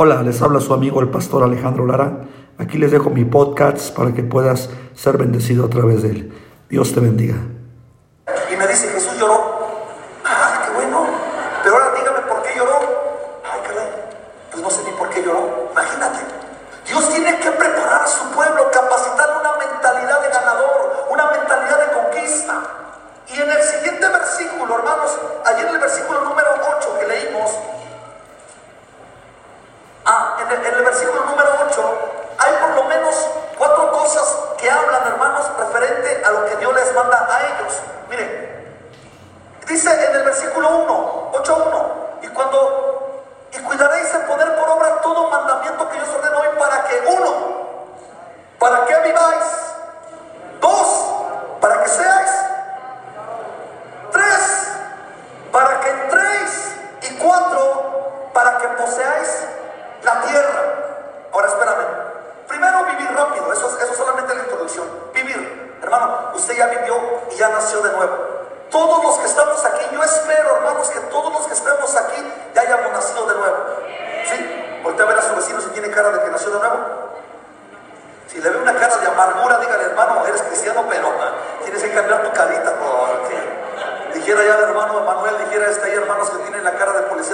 [0.00, 2.20] Hola, les habla su amigo el pastor Alejandro Lara.
[2.56, 6.32] Aquí les dejo mi podcast para que puedas ser bendecido a través de él.
[6.70, 7.57] Dios te bendiga.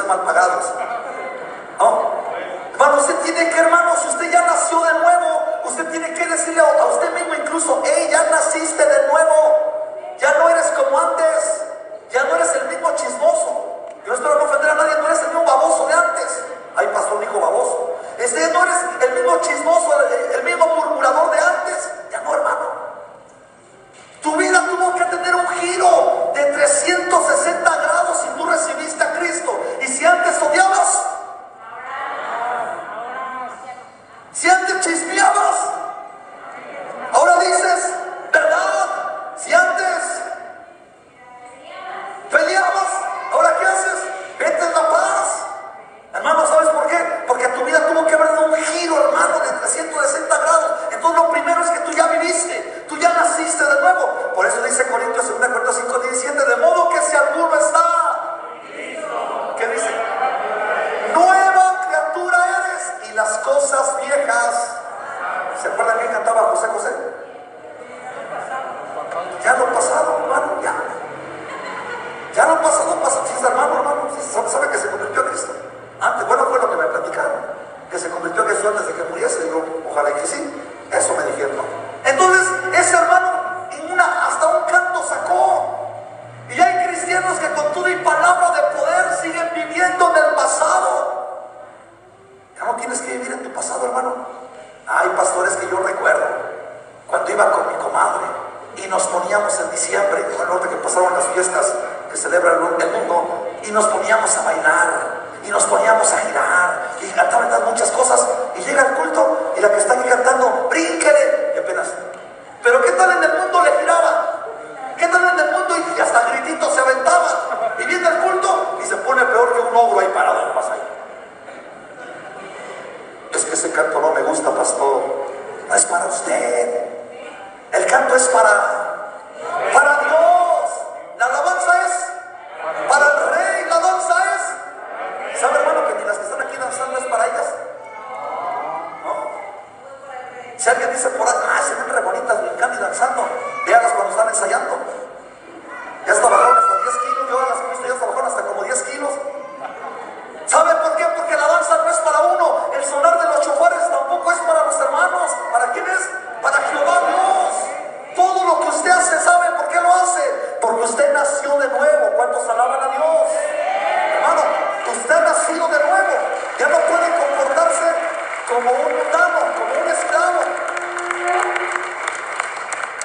[0.07, 0.84] mal pagados.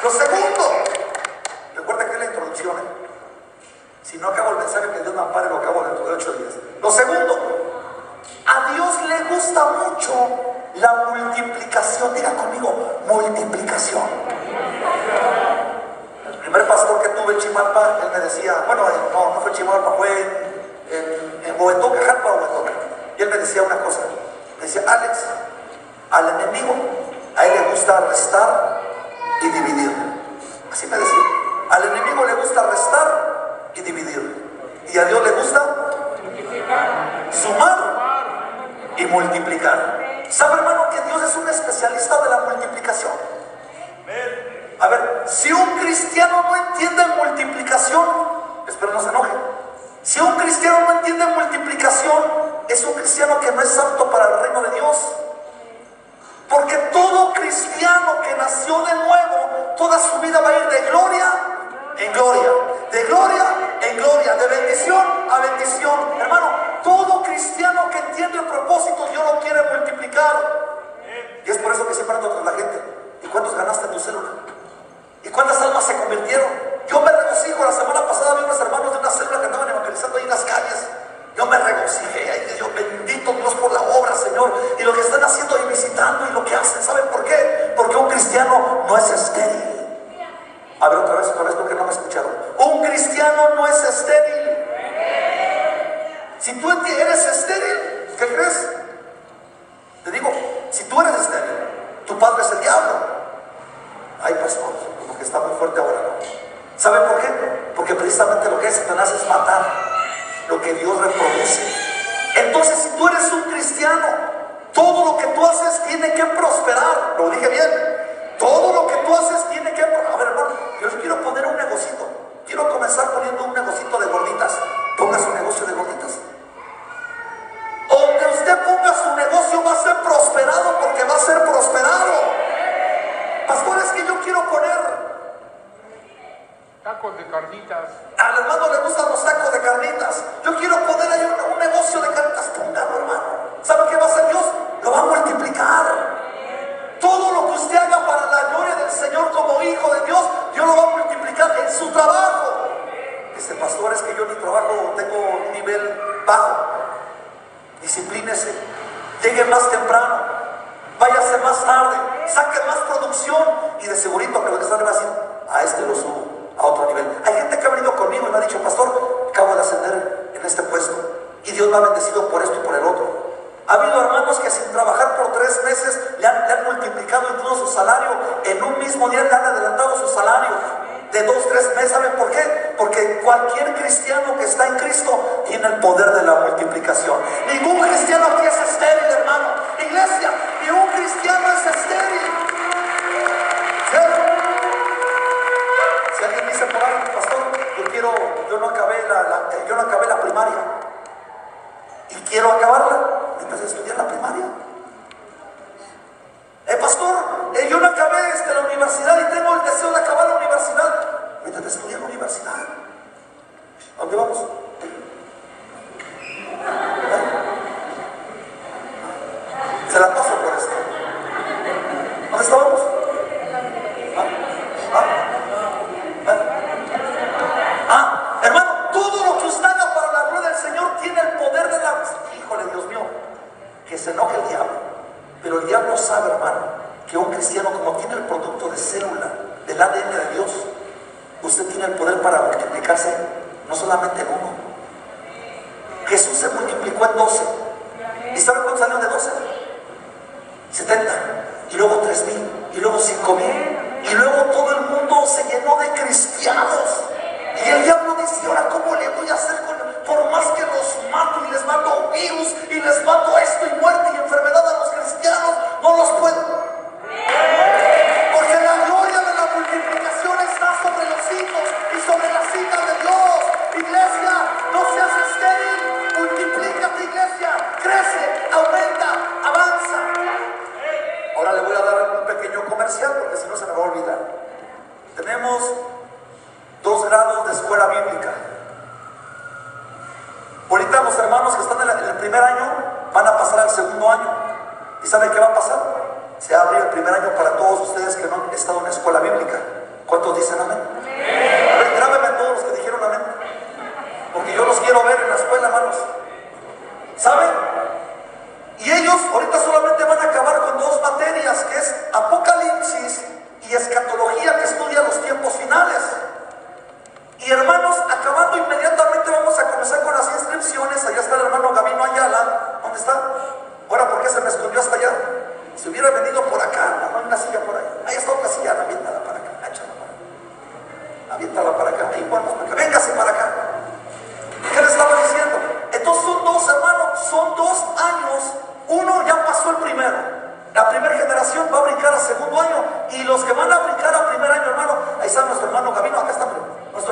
[0.10, 0.49] высоко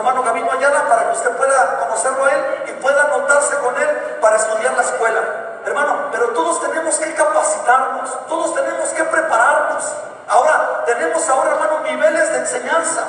[0.08, 3.90] hermano Gabino Ayala para que usted pueda conocerlo a él y pueda anotarse con él
[4.22, 5.22] para estudiar la escuela.
[5.66, 9.84] Hermano, pero todos tenemos que capacitarnos, todos tenemos que prepararnos.
[10.30, 13.04] Ahora, tenemos ahora, hermano, niveles de enseñanza.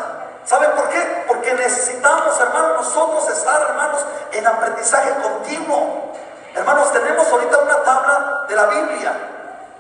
[0.45, 1.25] ¿Saben por qué?
[1.28, 6.14] Porque necesitamos, hermano, nosotros estar, hermanos, en aprendizaje continuo.
[6.52, 9.12] Hermanos, tenemos ahorita una tabla de la Biblia.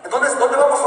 [0.04, 0.77] Entonces, ¿dónde vamos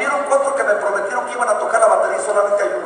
[0.00, 2.79] hubieron cuatro que me prometieron que iban a tocar la batería y solamente hay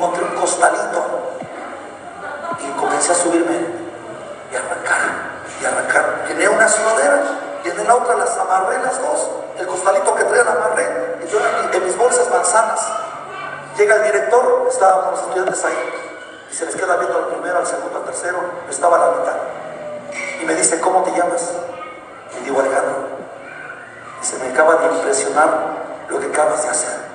[0.00, 1.04] encontré un costalito
[2.58, 3.56] y comencé a subirme
[4.50, 4.98] y arrancar
[5.60, 6.24] y arrancar.
[6.28, 7.20] Llené una sudadera,
[7.64, 11.38] en la otra, las amarré las dos, el costalito que traía la amarré y yo
[11.72, 12.80] en mis bolsas manzanas.
[13.76, 15.92] Llega el director, estábamos los estudiantes ahí
[16.50, 19.36] y se les queda viendo al primero, al segundo, al tercero, estaba a la mitad
[20.40, 21.50] y me dice, ¿cómo te llamas?
[22.40, 23.08] Y digo, Alejandro.
[24.22, 25.48] Y se me acaba de impresionar
[26.08, 27.09] lo que acabas de hacer.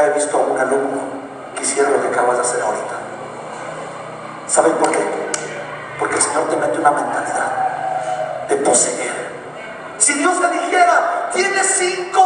[0.00, 1.00] he visto a un alumno
[1.54, 2.94] que hiciera lo que acabas de hacer ahorita.
[4.46, 4.98] ¿Saben por qué?
[5.98, 9.12] Porque el Señor te mete una mentalidad de poseer.
[9.98, 12.21] Si Dios te dijera, tienes cinco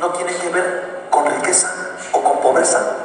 [0.00, 1.70] no tiene que ver con riqueza
[2.12, 2.95] o con pobreza,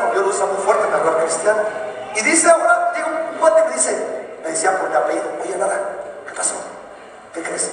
[0.00, 1.62] cristiano, Dios lo usa muy fuerte en el lugar cristiano.
[2.16, 4.06] Y dice ahora, llega un cuate que dice,
[4.42, 5.80] me decía por mi apellido, oye, nada,
[6.26, 6.54] ¿qué pasó?
[7.34, 7.69] ¿Qué crees?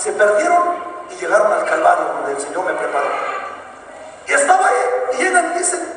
[0.00, 0.62] se perdieron
[1.10, 3.06] y llegaron al Calvario donde el Señor me preparó.
[4.26, 4.74] Y estaba ahí
[5.12, 5.89] y llegan y dicen,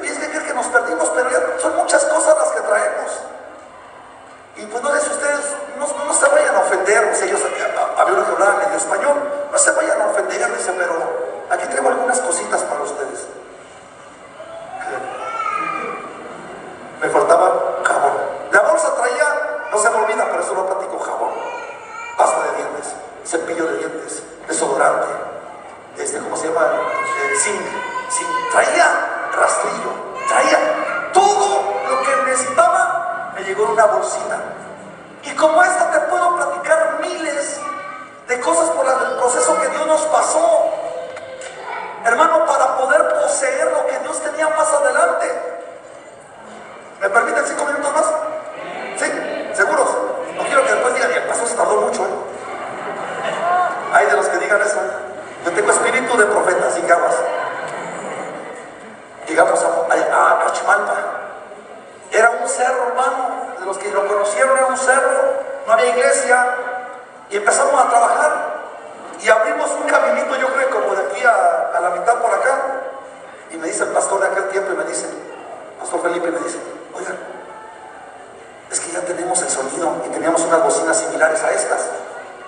[80.23, 81.81] teníamos unas bocinas similares a estas,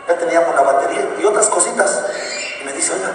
[0.08, 2.06] ya teníamos la batería y otras cositas.
[2.62, 3.10] Y me dice, oiga,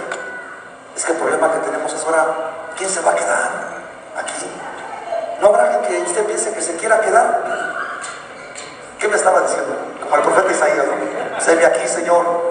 [0.95, 2.27] es que el problema que tenemos es ahora,
[2.77, 3.49] ¿quién se va a quedar
[4.17, 4.45] aquí?
[5.41, 7.41] ¿No habrá alguien que usted piense que se quiera quedar?
[8.99, 9.75] ¿Qué me estaba diciendo?
[9.99, 11.41] Como el profeta Isaías, ¿no?
[11.41, 12.50] Se ve aquí, Señor,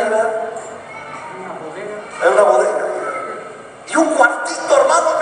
[0.00, 0.22] era una...
[1.40, 1.96] Una bodega.
[2.20, 2.86] Era una bodega.
[3.88, 5.19] Y un cuartito, hermano,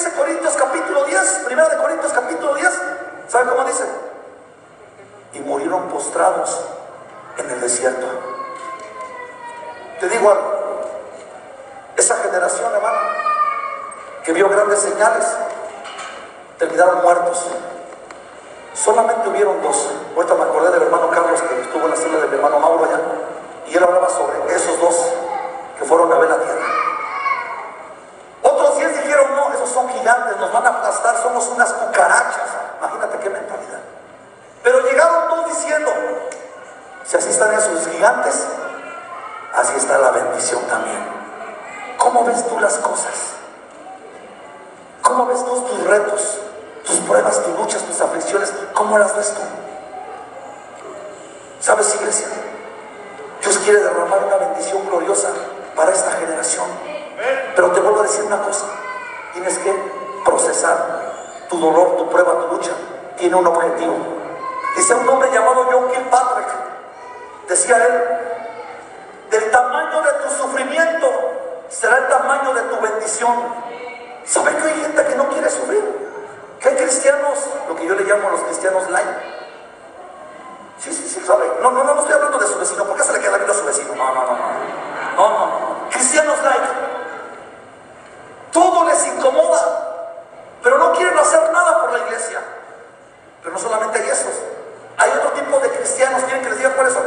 [0.00, 1.42] dice Corintios capítulo 10?
[1.44, 2.82] Primera de Corintios capítulo 10.
[3.28, 3.84] ¿Sabe cómo dice?
[5.34, 6.58] Y murieron postrados
[7.36, 8.06] en el desierto.
[10.00, 10.60] Te digo algo.
[11.98, 12.98] Esa generación, hermano,
[14.24, 15.26] que vio grandes señales,
[16.58, 17.46] terminaron muertos.
[18.72, 19.90] Solamente hubieron dos.
[20.16, 23.00] Ahorita me acordé del hermano Carlos que estuvo en la sala del hermano Mauro allá.
[23.68, 24.96] Y él hablaba sobre esos dos
[25.78, 26.80] que fueron a ver la tierra.
[28.42, 32.48] Otros diez dijeron, no, esos son gigantes, nos van a aplastar, somos unas cucarachas.
[32.78, 33.80] Imagínate qué mentalidad.
[34.62, 35.90] Pero llegaron todos diciendo,
[37.04, 38.46] si así están esos gigantes,
[39.54, 41.04] así está la bendición también.
[41.98, 43.34] ¿Cómo ves tú las cosas?
[45.02, 46.38] ¿Cómo ves tú tus retos,
[46.86, 48.52] tus pruebas, tus luchas, tus aflicciones?
[48.74, 49.40] ¿Cómo las ves tú?
[51.60, 52.28] ¿Sabes, iglesia?
[53.42, 55.28] Dios quiere derramar una bendición gloriosa
[55.76, 56.66] para esta generación.
[57.54, 58.66] Pero te vuelvo a decir una cosa.
[59.32, 59.74] Tienes que
[60.24, 61.12] procesar
[61.48, 62.72] tu dolor, tu prueba, tu lucha.
[63.16, 63.96] Tiene un objetivo.
[64.76, 66.48] Dice un hombre llamado John Kilpatrick.
[67.48, 68.04] Decía él,
[69.30, 71.08] del tamaño de tu sufrimiento
[71.68, 73.34] será el tamaño de tu bendición.
[74.24, 75.82] ¿Sabe que hay gente que no quiere sufrir?
[76.60, 79.08] Que hay cristianos, lo que yo le llamo a los cristianos light.
[80.78, 81.44] Sí, sí, sí, ¿sabe?
[81.60, 82.84] No, no, no, no estoy hablando de su vecino.
[82.84, 83.94] ¿Por qué se le queda bien a su vecino?
[83.94, 84.48] No, no, no, no.
[85.16, 85.90] No, no.
[85.90, 86.62] Cristianos light.
[88.52, 90.14] Todo les incomoda,
[90.62, 92.40] pero no quieren hacer nada por la iglesia.
[93.42, 94.34] Pero no solamente hay esos.
[94.98, 97.04] Hay otro tipo de cristianos, ¿quieren que les diga cuáles son?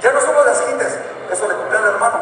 [0.00, 0.98] Ya no son los de esquites,
[1.30, 2.18] eso le compré al hermano.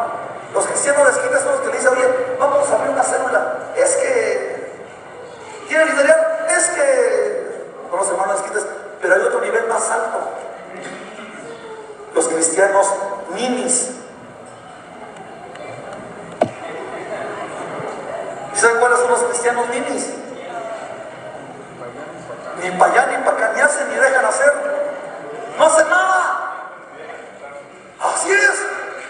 [0.53, 3.57] Los cristianos de esquites son los que le dicen, oye, vamos a abrir una célula.
[3.77, 4.83] Es que,
[5.69, 6.47] ¿quieren liderar?
[6.51, 8.67] Es que, con los hermanos de esquites,
[9.01, 10.19] pero hay otro nivel más alto.
[12.15, 12.93] Los cristianos
[13.35, 13.91] ninis.
[18.53, 20.11] ¿Y saben cuáles son los cristianos ninis?
[22.61, 24.53] Ni para allá ni para acá, ni hacen ni dejan hacer.
[25.57, 26.41] No hacen nada.
[28.01, 28.63] Así es.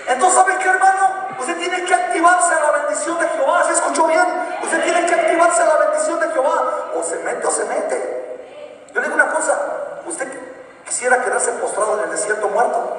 [0.09, 1.29] Entonces, ¿sabe qué, hermano?
[1.39, 3.65] Usted tiene que activarse a la bendición de Jehová.
[3.65, 4.27] ¿Se escuchó bien?
[4.63, 6.91] Usted tiene que activarse a la bendición de Jehová.
[6.97, 8.49] O se mete o se mete.
[8.93, 9.57] Yo le digo una cosa.
[10.07, 10.29] Usted
[10.85, 12.97] quisiera quedarse postrado en el desierto muerto.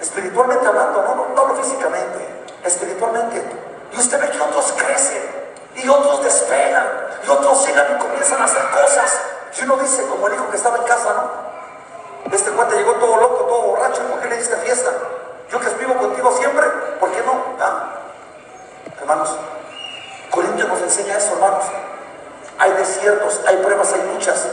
[0.00, 2.44] Espiritualmente hablando, no, no, no hablo físicamente.
[2.64, 3.44] Espiritualmente.
[3.92, 5.22] Y usted ve que otros crecen.
[5.76, 6.86] Y otros despegan.
[7.24, 9.20] Y otros llegan y comienzan a hacer cosas.
[9.56, 11.50] Y uno dice, como el hijo que estaba en casa, ¿no?
[12.32, 14.02] Este cuate llegó todo loco, todo borracho.
[14.02, 14.90] ¿Por qué le diste fiesta?
[15.50, 16.64] Yo que vivo contigo siempre,
[17.00, 17.32] ¿por qué no?
[17.60, 17.88] Ah.
[19.00, 19.36] Hermanos,
[20.30, 21.64] Corintios nos enseña eso, hermanos.
[22.58, 24.46] Hay desiertos, hay pruebas, hay luchas,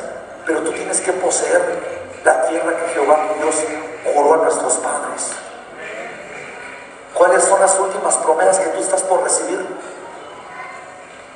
[0.46, 3.56] pero tú tienes que poseer la tierra que Jehová Dios
[4.14, 5.32] juró a nuestros padres.
[7.14, 9.66] ¿Cuáles son las últimas promesas que tú estás por recibir?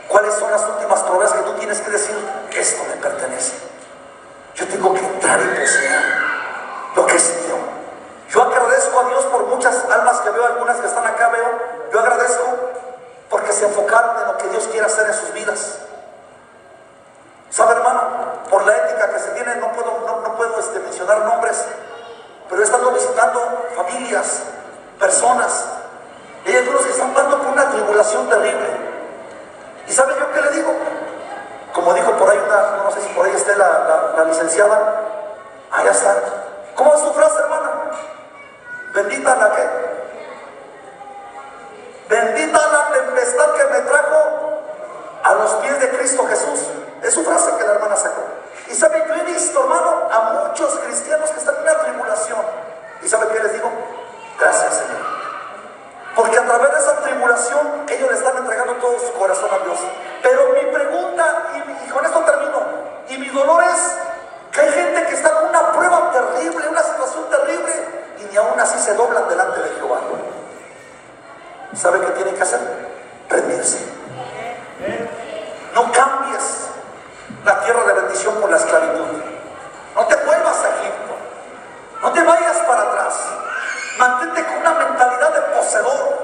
[0.09, 2.15] ¿Cuáles son las últimas promesas que tú tienes que decir?
[2.51, 3.53] Esto me pertenece.
[4.55, 6.01] Yo tengo que entrar y poseer
[6.93, 7.55] lo que es mío.
[8.29, 11.59] Yo agradezco a Dios por muchas almas que veo, algunas que están acá veo.
[11.93, 12.43] Yo agradezco
[13.29, 15.77] porque se enfocaron en lo que Dios quiere hacer en sus vidas.
[17.51, 18.01] ¿Sabe, hermano?
[18.49, 21.63] Por la ética que se tiene, no puedo, no, no puedo este, mencionar nombres,
[22.49, 24.43] pero he estado visitando familias,
[24.97, 25.65] personas,
[26.45, 28.67] y hay algunos están pasando por una tribulación terrible.
[29.87, 30.73] ¿Y sabe yo qué le digo?
[31.73, 35.01] Como dijo por ahí una, no sé si por ahí esté la, la, licenciada,
[35.71, 36.15] allá está.
[36.75, 37.69] ¿Cómo es tu frase, hermana?
[38.93, 39.69] Bendita la que.
[42.09, 44.61] Bendita la tempestad que me trajo
[45.23, 46.59] a los pies de Cristo Jesús.
[47.01, 48.21] Es su frase que la hermana sacó.
[48.67, 52.39] Y sabe, yo he visto, hermano, a muchos cristianos que están en una tribulación.
[53.01, 53.69] ¿Y sabe qué les digo?
[54.39, 55.01] Gracias, Señor.
[56.15, 59.79] Porque a través de esa tribulación ellos le están entregando todo su corazón a Dios.
[60.21, 62.59] Pero mi pregunta, y, con esto termino,
[63.09, 63.97] y mi dolor es
[64.51, 67.73] que hay gente que está en una prueba terrible, una situación terrible,
[68.19, 69.99] y ni aún así se doblan delante de Jehová.
[71.73, 72.59] ¿Sabe qué tienen que hacer?
[73.29, 73.79] Rendirse.
[75.73, 76.70] No cambies
[77.45, 79.05] la tierra de bendición por la esclavitud.
[79.95, 81.15] No te vuelvas a Egipto,
[82.01, 83.15] no te vayas para atrás.
[83.97, 86.17] Mantente con una mentalidad de poseedor,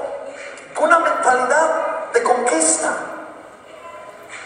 [0.74, 2.90] con una mentalidad de conquista.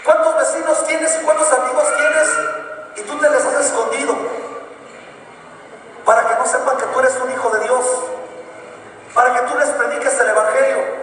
[0.04, 2.28] ¿Cuántos vecinos tienes y cuántos amigos tienes
[2.96, 4.16] y tú te les has escondido?
[6.04, 7.86] Para que no sepan que tú eres un hijo de Dios,
[9.14, 11.02] para que tú les prediques el Evangelio.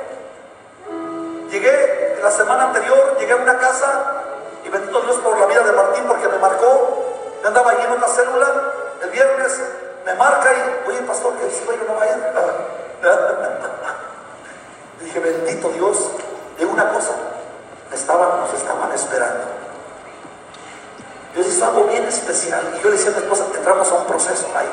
[1.50, 4.19] Llegué la semana anterior, llegué a una casa
[7.50, 8.48] Andaba allí en una célula
[9.02, 9.60] el viernes,
[10.06, 12.14] me marca y, oye pastor, que el sueño no va a ir.
[15.02, 16.12] Dije, bendito Dios,
[16.60, 17.10] digo una cosa,
[17.92, 19.46] estaban, nos estaban esperando.
[21.34, 22.62] Dios hizo algo bien especial.
[22.78, 24.70] Y yo le decía a mi esposa, entramos a un proceso ahí.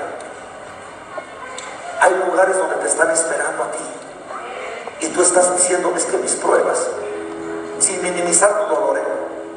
[2.02, 5.06] Hay lugares donde te están esperando a ti.
[5.06, 6.88] Y tú estás diciendo, es que mis pruebas,
[7.78, 9.02] sin minimizar tu dolor, ¿eh?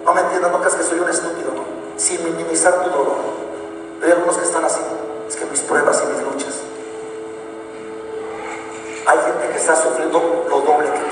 [0.06, 1.79] no me entiendas, no creas que soy un estúpido, ¿no?
[2.00, 3.18] sin minimizar tu dolor.
[4.02, 4.80] Hay algunos que están así,
[5.28, 6.56] es que mis pruebas y mis luchas.
[9.06, 11.06] Hay gente que está sufriendo lo doble que tú.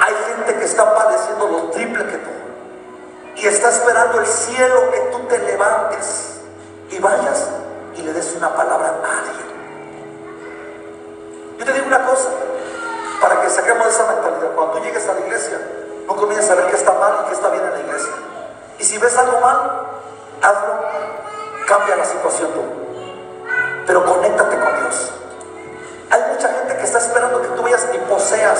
[0.00, 2.30] Hay gente que está padeciendo lo triple que tú.
[3.36, 6.40] Y está esperando el cielo que tú te levantes
[6.90, 7.48] y vayas
[18.88, 19.86] si ves algo mal,
[20.40, 20.80] hazlo,
[21.66, 22.62] cambia la situación tú.
[23.86, 25.12] Pero conéctate con Dios.
[26.10, 28.58] Hay mucha gente que está esperando que tú vayas y poseas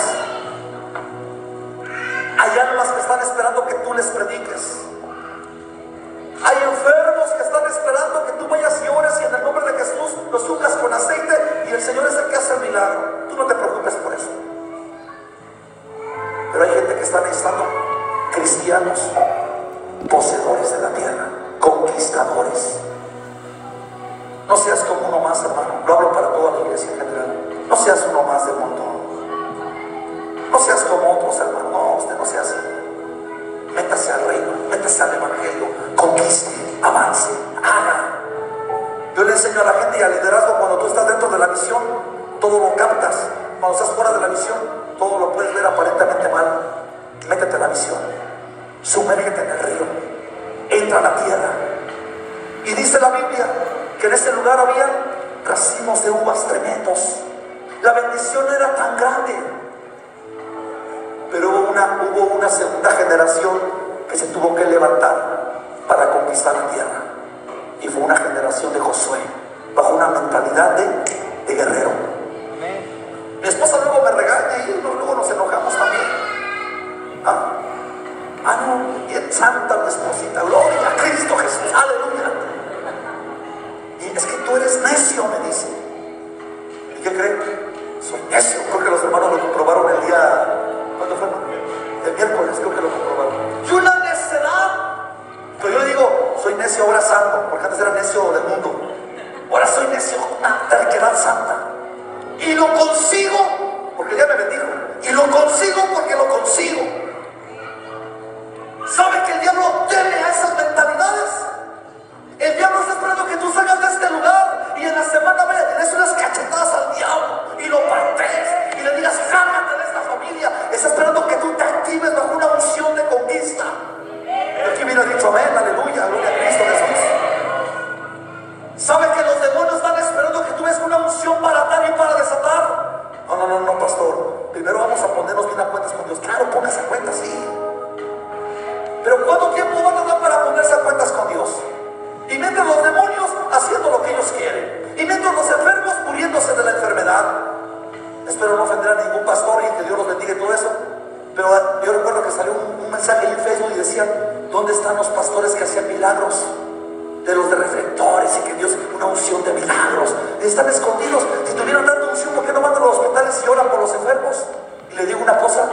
[161.45, 163.95] Si estuvieran dando unción, ¿por qué no van a los hospitales y oran por los
[163.95, 164.45] enfermos?
[164.93, 165.69] Y le digo una cosa,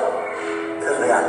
[0.81, 1.23] es real.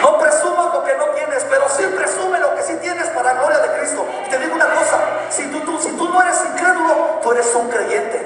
[0.00, 3.40] No presumas lo que no tienes, pero sí presume lo que sí tienes para la
[3.40, 4.04] gloria de Cristo.
[4.26, 4.98] Y te digo una cosa,
[5.30, 8.21] si tú, si tú no eres incrédulo, tú eres un creyente.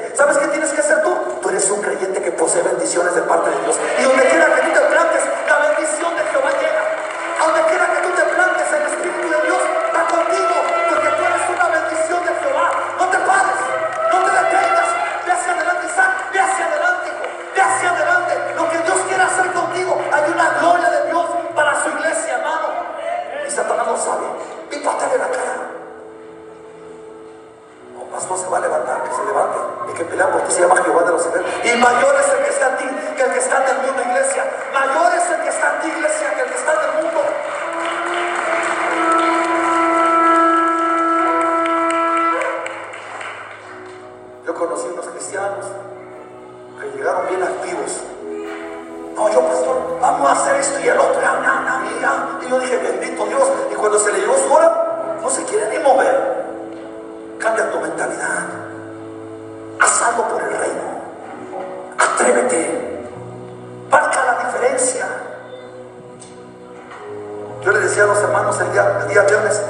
[69.16, 69.62] Día, viernes,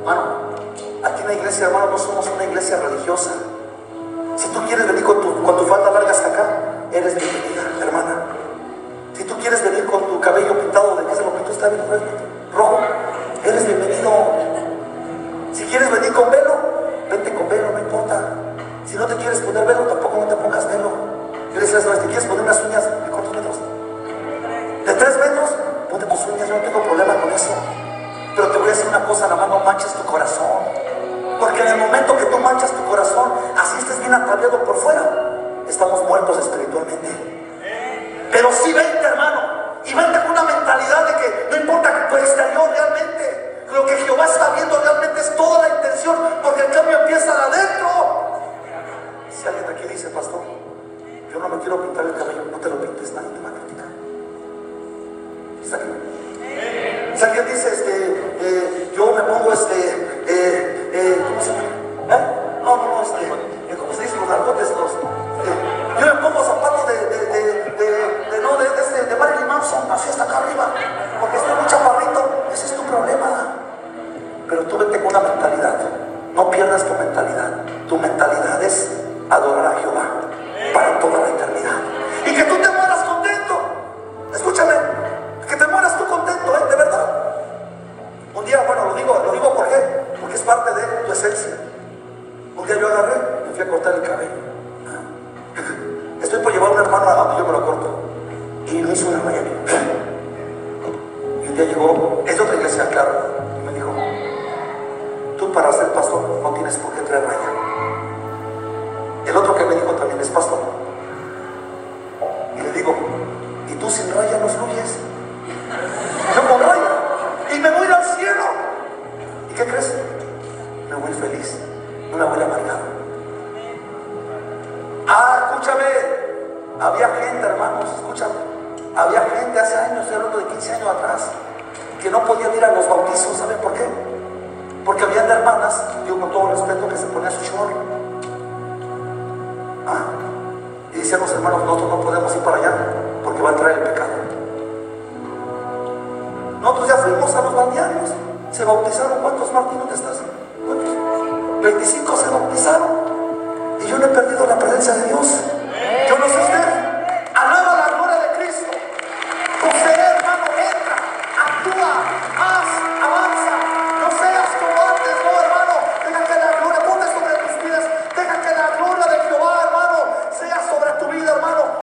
[0.00, 0.22] hermano,
[1.04, 3.32] aquí en la iglesia, hermano, no somos una iglesia religiosa.
[4.36, 6.46] Si tú quieres venir con tu, con tu falda larga hasta acá,
[6.90, 8.24] eres bienvenida, hermana.
[9.12, 11.82] Si tú quieres venir con tu cabello pintado de que se lo pintó está bien
[12.54, 12.78] rojo,
[13.44, 14.10] eres bienvenido.
[15.52, 16.54] Si quieres venir con velo,
[17.10, 18.32] vente con velo, no importa.
[18.86, 20.90] Si no te quieres poner velo, tampoco no te pongas velo.
[21.52, 23.56] Yo decía, si te quieres poner unas uñas de cuántos metros?
[24.86, 25.50] De tres metros,
[25.90, 27.52] ponte tus uñas, yo no tengo problema con eso.
[28.68, 30.60] Voy una cosa, nada más no manches tu corazón.
[31.40, 35.00] Porque en el momento que tú manchas tu corazón, así estés bien ataviado por fuera,
[35.66, 37.08] estamos muertos espiritualmente.
[38.30, 39.40] Pero sí vente, hermano,
[39.86, 44.26] y vente con una mentalidad de que no importa tu exterior realmente, lo que Jehová
[44.26, 47.88] está viendo realmente es toda la intención, porque el cambio empieza de adentro.
[49.30, 50.42] Si alguien aquí dice, pastor,
[51.32, 53.52] yo no me quiero pintar el cabello, no te lo pintes, nadie te va a
[53.52, 53.86] criticar.
[55.64, 55.78] ¿Está?
[57.18, 57.97] Si alguien dice, este,